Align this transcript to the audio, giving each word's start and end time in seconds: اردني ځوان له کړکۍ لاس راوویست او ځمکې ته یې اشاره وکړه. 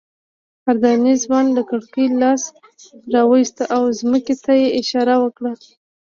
اردني 0.69 1.13
ځوان 1.23 1.45
له 1.57 1.61
کړکۍ 1.69 2.07
لاس 2.21 2.43
راوویست 3.13 3.57
او 3.75 3.83
ځمکې 3.99 4.35
ته 4.43 4.51
یې 4.61 4.67
اشاره 4.81 5.15
وکړه. 5.23 5.51